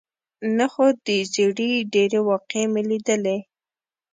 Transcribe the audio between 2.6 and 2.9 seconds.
مې